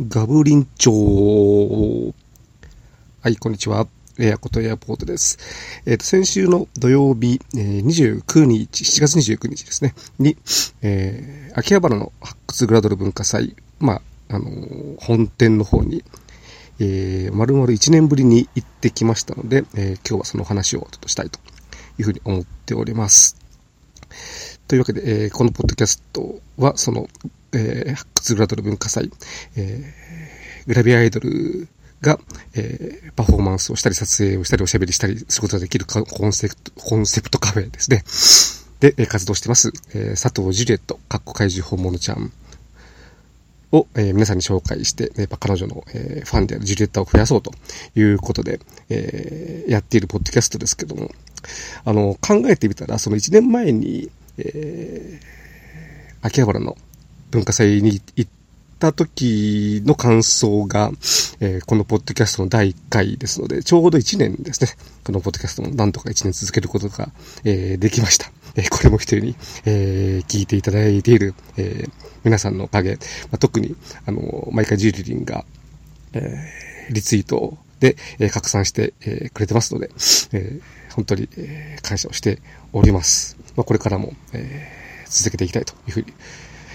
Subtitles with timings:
[0.00, 2.14] ガブリン町。
[3.20, 3.88] はい、こんにちは。
[4.16, 5.82] エアコトエアポートです。
[5.86, 10.36] えっ、ー、と、先週の土曜日、えー、29日、7月29日ですね、に、
[10.82, 13.94] えー、秋葉原の発掘グラドル文化祭、ま
[14.28, 16.04] あ、あのー、本店の方に、
[16.78, 21.40] えー、丸々1年ぶりに行ってきましたので、えー、今日はその話をちょっとしたいと
[21.98, 23.36] いうふうに思っております。
[24.68, 27.08] というわけで、えー、このポッドキャストは、その、
[27.52, 29.10] えー、発掘グラドル文化祭、
[29.56, 31.68] えー、グラビアアイドル
[32.00, 32.18] が、
[32.54, 38.04] えー、パフォーマンスをしたり、撮影をしたり、おしゃべりしたりすることができるコンセプト、コンセプトカフェですね。
[38.80, 42.32] で、えー、活動してます、えー、佐藤ジュリエット、かっこ怪獣本物ちゃん
[43.72, 47.52] を、えー、皆さんに紹介して、やっぱ彼女の、えー、ファンであるジュリエッタを増やそうと
[47.96, 51.10] いうことで、えー、やっているポッドキャストですけども、
[51.84, 56.76] あの、考えてみたら、その1年前に、えー、秋葉原の
[57.30, 58.30] 文化祭に行っ
[58.78, 60.90] た時の感想が、
[61.40, 64.70] えー、このポッドキャストの第1回ですので、ちょうど1年ですね。
[65.04, 67.10] このポッドキャストも何とか1年続けることが、
[67.44, 68.30] えー、できました。
[68.56, 69.36] えー、これも一人に、
[69.66, 71.86] え聞いていただいている、え
[72.24, 72.98] 皆さんのおかげ、ま
[73.32, 75.44] あ、特に、あの、毎回ジュリリンが、
[76.12, 76.36] え
[76.90, 79.90] リツイートで、え拡散して、えくれてますので、
[80.32, 80.60] え
[80.94, 82.40] 本当に、え感謝をして
[82.72, 83.36] おります。
[83.54, 84.66] まあ、これからも、え
[85.10, 86.12] 続けていきたいというふうに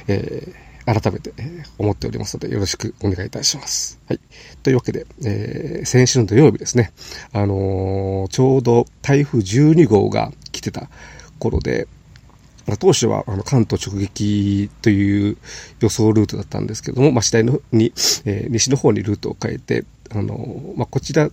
[0.08, 1.34] えー、改めて
[1.78, 4.00] 思っておりますので、よろしくお願いいたします。
[4.08, 4.20] はい。
[4.64, 6.92] というわけで、えー、先週の土曜日ですね、
[7.32, 10.90] あのー、ちょうど台風12号が来てた
[11.40, 11.88] 頃で、
[12.80, 15.38] 当初はあの関東直撃という
[15.82, 17.94] 予想ルートだったんですけども、まあ、次第に、
[18.26, 21.30] えー、西の方にルートを変えて、あのまあ、こちら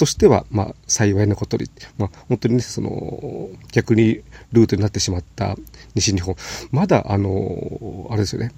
[0.00, 1.66] としては、まあ、幸いなことに、
[1.98, 5.56] まあ、本当にね、その、逆にルートになってしまった
[5.94, 6.36] 西日本、
[6.70, 8.50] まだ、あの、あれですよね、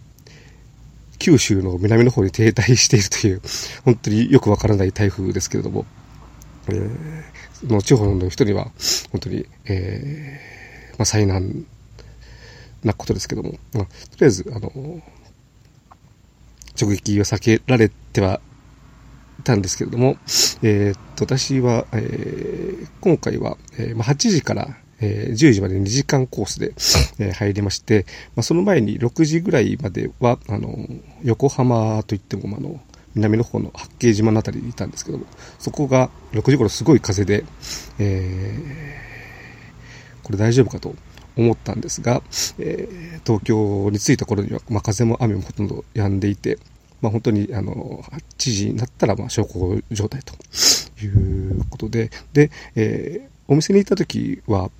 [1.19, 3.43] 九州の南の方に停滞しているという、
[3.85, 5.85] 本当によくわからない台風ですけれども、
[6.69, 8.71] えー、の地方の人には、
[9.11, 11.67] 本当に、えー、まあ、災難
[12.85, 13.91] なことですけども、まあ、と
[14.21, 14.71] りあえず、あの、
[16.81, 18.41] 直撃を避けられては
[19.43, 20.17] たんですけれども、
[20.63, 26.75] えー、っと、私は、えー、今回は、えー、まあ、8時から、えー、10時まで2時間コースで、
[27.19, 30.87] えー、入りまして、まあ、その前に6時ぐらいまでは、あの、
[31.23, 32.81] 横浜といっても、あの、
[33.15, 35.27] 南の方の八景島のあたりにいたんですけども、
[35.59, 37.45] そこが6時頃すごい風で、
[37.99, 40.95] えー、これ大丈夫かと
[41.37, 42.23] 思ったんですが、
[42.59, 46.59] えー、東京に着いた頃には、まあ、風も雨もほとんど止んでいて、
[47.03, 50.35] まあ、本当にあの8時になったらまあ小康状態と
[51.05, 54.71] いうことで、で、えー、お店に行った時は、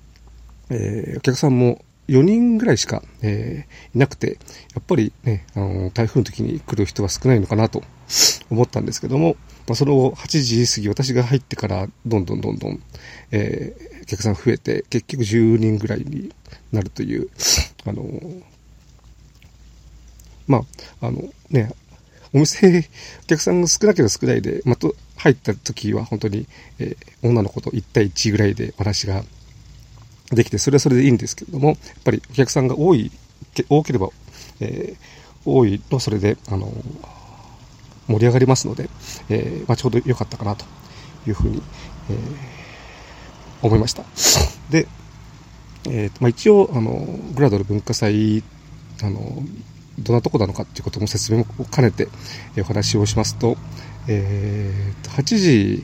[0.69, 4.39] えー、お客さんも4人ぐらいしか、えー、いなくて、
[4.73, 7.83] やっぱりね、あの、台風の時に来る人は少ないのかなと
[8.49, 9.35] 思ったんですけども、
[9.67, 12.81] まあ、その後8時過ぎ、私が入ってからどんどんどんどん、
[13.31, 16.33] えー、お客さん増えて、結局10人ぐらいに
[16.71, 17.29] なるという、
[17.85, 18.05] あの、
[20.47, 20.65] ま
[21.01, 21.71] あ、あのね、
[22.33, 22.89] お店、
[23.23, 26.47] お客さんが少なければ少ないで、まと、入った時は本当に、
[26.79, 29.23] えー、女の子と1対1ぐらいで話が
[30.31, 33.11] できて、それはそれでいいんですけれども、やっぱりお客さんが多い、
[33.69, 34.09] 多ければ、
[34.59, 36.71] えー、多いとそれで、あの
[38.07, 38.89] 盛り上がりますので、
[39.29, 40.65] えー、まあ、ちょうど良かったかなと
[41.27, 41.61] いうふうに、
[42.09, 42.17] えー、
[43.61, 44.03] 思いました。
[44.69, 44.87] で、
[45.85, 48.43] えーまあ、一応、あの、グラドル文化祭、
[49.01, 49.43] あの、
[49.99, 52.07] どんなとこなのかっていうことも説明を兼ねて
[52.59, 53.57] お話をしますと、
[54.07, 55.83] えー、8時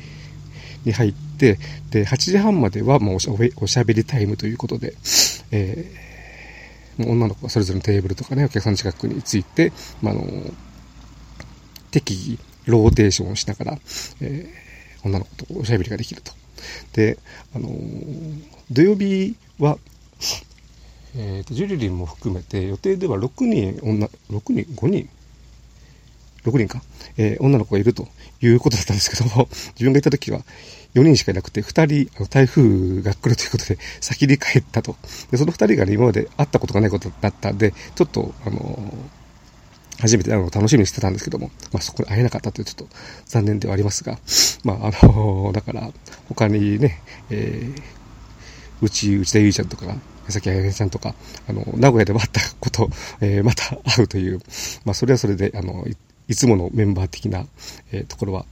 [0.86, 1.58] に入って、
[1.92, 4.96] で、8時半まではもうおしゃべりタイムということで、
[5.52, 9.72] えー、もう女の子がそれぞれのテーブルとかね、お客さんの近くについて、
[10.02, 10.24] まあ、の、
[11.92, 13.80] 適宜ローテーションをしながら、
[14.22, 16.34] えー、女の子とおしゃべりができると。
[16.94, 17.18] で、
[17.54, 17.70] あの
[18.72, 19.78] 土曜日は、
[21.16, 25.10] えーと、ジュリリンも含めて予定では6人女6人5人
[26.44, 26.82] ？6人か、
[27.18, 28.08] えー、女の子がいると
[28.42, 30.42] いうことだったんですけども 自分がいた時は
[30.94, 34.96] 4人しかいなくて2人あの台風が来るということで先に帰ったと。
[35.32, 39.20] でその2人が、ね、今まで会ったことがないことだったんでちょっとあのー
[40.02, 42.96] 初めて会うの楽しみにしてたんですけども、まあ、そこで会えなかったというちょっと
[43.26, 44.18] 残念ではありますが、
[44.64, 45.92] まあ、あの、だから、
[46.30, 47.82] 他にね、えー、
[48.82, 49.94] うち、内田ゆいちゃんとか
[50.32, 51.16] 崎彩音ちゃんとか、
[51.48, 52.90] あの、名古屋で会ったこと、
[53.22, 54.40] えー、また会うという、
[54.86, 55.86] まあ、それはそれで、あの、
[56.28, 57.46] いつものメンバー的な、
[57.92, 58.46] えー、ところは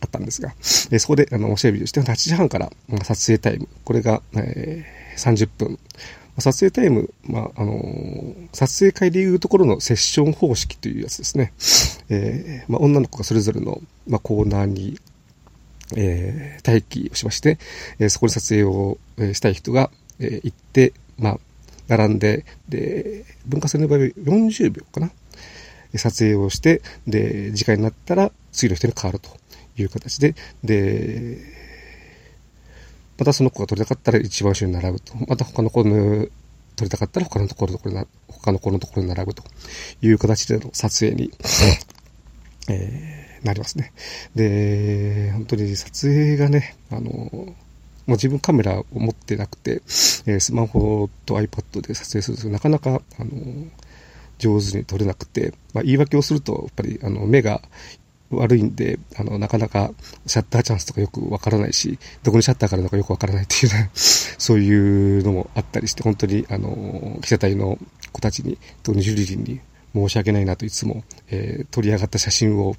[0.00, 5.78] あったんですが、えー、そこで、あの、おしゃべりをして、8時半から、まあ、撮影タイム、これが、えー、30分、
[6.38, 11.52] 撮影タイム、まあ、あの撮影会でいうところのセッション方式というやつですね。
[12.10, 14.98] えー、まあ、女の子がそれぞれの、まあ、コーナーに、
[15.96, 17.58] えー、待機をしまして、
[17.98, 21.38] えー、そこに撮影を、えしたい人が、え行って、まあ、
[21.88, 25.10] 並んで、で、文化祭の場合は40秒かな。
[25.94, 29.30] 撮影をして、で、時間になったら次の人に変わると
[29.80, 30.34] いう形で、
[30.64, 31.38] で、
[33.18, 35.14] またその子が撮りたかったら一番後ろに並ぶと。
[35.26, 36.26] また他の子の
[36.76, 39.42] 撮りたかったら他のところころ他の子のところに並ぶと
[40.02, 41.32] いう形での撮影に、
[42.68, 43.92] えー、なりますね。
[44.34, 47.54] で、本当に撮影がね、あの、
[48.06, 49.82] もう自分カメラを持ってなくて、
[50.26, 53.30] えー、スマホと iPad で撮影するんですけど、なかなか、あの、
[54.38, 57.62] 上手に撮れなくて、まあ、言い訳をすると、やっぱり、あの、目が
[58.30, 59.92] 悪いんで、あの、なかなか
[60.26, 67.78] シャッターチャンスとかよくわからないし、どこにシャッターからのかよくわからないっていうね、 そういうのもあったりして、本当に、あの、記者隊の
[68.12, 69.60] 子たちに、特にジュリリンに
[69.94, 72.76] 申し訳ないなといつも、えー、撮り上がった写真を、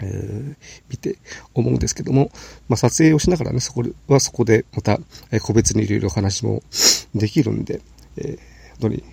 [0.00, 0.56] えー、
[0.90, 1.16] 見て
[1.54, 2.30] 思うんですけども、
[2.68, 4.98] まあ、撮影をしながらね、そこはそこでまた、
[5.30, 6.62] え、個別にいろいろ話も
[7.14, 7.80] できるんで、
[8.16, 8.36] えー、
[8.80, 9.04] 本当に、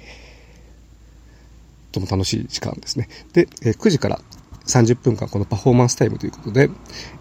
[1.91, 3.07] とも楽しい時間ですね。
[3.33, 4.19] で、え、9時から
[4.65, 6.69] 30分間このパフォーマンスタイムということで、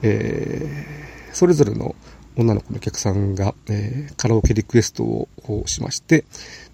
[0.03, 1.94] えー、それぞれの
[2.37, 5.29] 女の子のお客さんが、えー、カラオケリクエストを
[5.67, 6.25] しまして、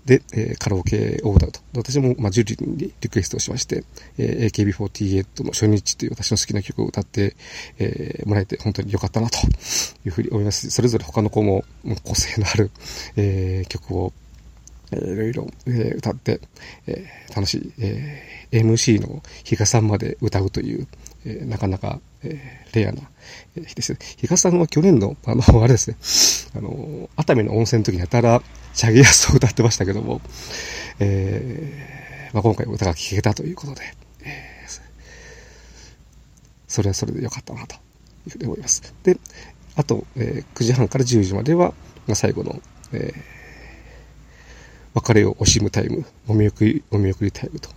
[0.08, 1.60] で、えー、カラオケを歌うと。
[1.76, 3.84] 私も、まあ、ジュリーにリクエストしまして、
[4.16, 7.37] えー、AKB48 の初日という私の好きな曲を歌って、
[7.78, 9.37] えー、もらえて本当に良かったなと
[10.06, 11.62] いうふうに思いますそれぞれ他の子も
[12.05, 12.70] 個性のある、
[13.16, 14.14] えー、曲を、
[14.93, 16.40] いろいろ、えー、歌って、
[16.87, 20.87] えー、楽しい、えー、MC の比嘉さんまで歌うという、
[21.25, 23.03] えー、なかなか、えー、レアな、
[23.56, 23.99] え、日ですね。
[24.17, 25.97] 比嘉さんは去年の、あの、 あれですね、
[26.56, 28.43] あの、熱海の温泉の時にやたら、
[28.75, 30.20] チャゲヤスを歌ってましたけども、
[31.00, 33.82] えー、まあ、今回歌が聴けたということで、
[34.23, 34.81] えー、
[36.67, 37.79] それはそれで良かったな、とい
[38.29, 38.82] うふうに思います。
[39.03, 39.19] で、
[39.75, 41.75] あと、えー、9時半から10時までは、
[42.06, 42.61] まあ、最後の、
[42.93, 43.38] えー
[44.94, 47.70] 別れを惜しむタイム、お見送り、お見送りタイムと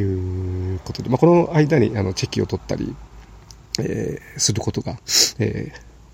[0.00, 2.94] いうことで、まあ、この間にあのチェキを取ったり、
[3.78, 4.98] えー、することが、
[5.38, 5.72] え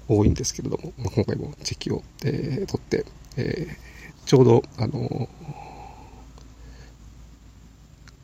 [0.08, 3.04] ー、多いんですけれども、まあ、今回もチェキを、えー、取って、
[3.36, 5.28] えー、ちょうど、あの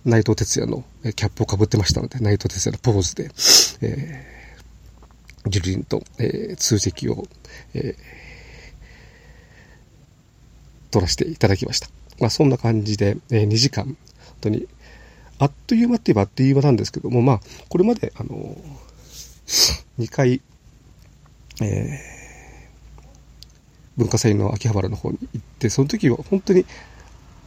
[0.05, 0.85] 内藤哲也の
[1.15, 3.31] キャップをかぶってましたので、内藤哲也のポーズで、
[3.83, 7.25] えー、ジュリンと、えー、通席を、
[7.75, 7.97] えー、
[10.91, 11.89] 撮らせていただきました。
[12.21, 13.97] まあそんな感じで、えー、2時間、本
[14.41, 14.69] 当に、
[15.39, 18.57] あっという間って言えばあっという間なんですけども、まあ、これまで、あの、
[19.99, 20.41] 2回、
[21.61, 23.09] えー、
[23.97, 26.65] 文化祭の秋葉原の方に行って、その時は本当に、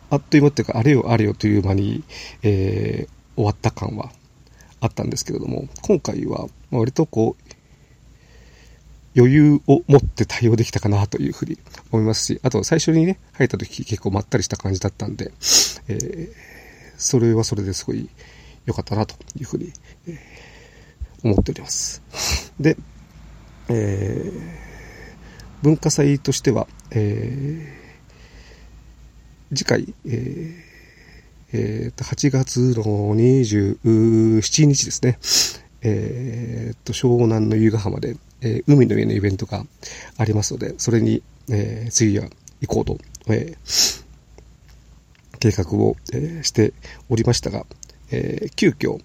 [0.09, 2.03] あっという間っていうか、あれよあれよという間に、
[2.43, 4.11] えー、終わった感は
[4.79, 7.43] あったんですけれども、今回は、割とこう、
[9.15, 11.57] 余裕を持って対応できたかなというふうに
[11.91, 15.31] 思いますし、あと最初にね、入った時結構まったりした感じだったんで、
[15.87, 16.29] えー、
[17.01, 18.09] それはそれですごい
[18.65, 19.73] 良かったなというふうに、
[20.07, 20.17] えー、
[21.23, 22.01] 思っております。
[22.59, 22.77] で、
[23.69, 30.71] えー、文化祭としては、えー、次回、えー
[31.53, 35.19] えー、8月の27日ですね、
[35.81, 39.65] えー、と、湘南の由比ヶ浜で、えー、海の上のイベントが
[40.17, 42.29] ありますので、それに、えー、次は
[42.61, 44.03] 行こうと、えー、
[45.41, 46.73] 計画を、え、して
[47.09, 47.65] おりましたが、
[48.11, 48.99] え、急遽、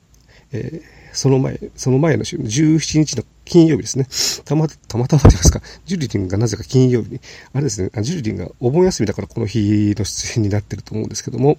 [0.52, 4.06] え、その前、その前の週、17日の金曜日ですね。
[4.44, 7.20] たま、たまたまと言いますか、ジュリリンがなぜか金曜日に、
[7.54, 11.56] あれですね、ジュリリンがお盆休みだからこの日の出演になってると思うんですけども、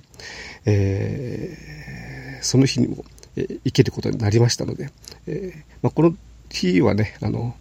[0.66, 3.04] えー、その日にも、
[3.36, 4.92] えー、行けることになりましたので、
[5.26, 6.16] えーまあ、この
[6.52, 7.56] 日はね、あの、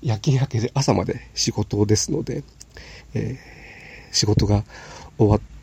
[0.00, 2.42] 夜勤明けで朝まで仕事ですので、
[3.12, 4.64] えー、仕事が
[5.18, 5.55] 終わって、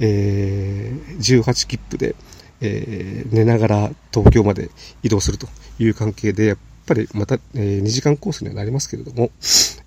[0.00, 2.14] えー、18切符で、
[2.60, 4.70] えー、寝ながら東京まで
[5.02, 5.46] 移動すると
[5.78, 9.30] いう関係で、やっぱりまた、えー、2時間コースにはなりますけれども、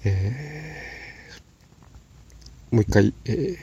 [0.03, 3.57] えー、もう一回、えー、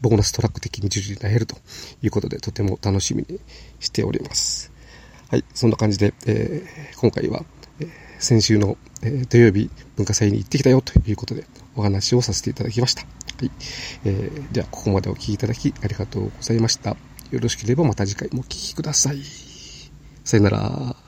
[0.00, 1.56] ボーナストラック的に従事になれると
[2.02, 3.40] いうことで、とても楽しみに
[3.80, 4.72] しております。
[5.28, 7.44] はい、そんな感じで、えー、今回は、
[7.80, 11.44] えー、先週の、えー、土曜日文化祭に行ってきたよということで
[11.76, 13.02] お話をさせていただきました。
[13.02, 13.08] は
[13.44, 13.50] い、
[14.04, 16.96] えー、ではここまでお聴きいただきありがとうございました。
[17.30, 19.22] よろしければまた次回もお聴きください。
[20.24, 21.05] さよなら。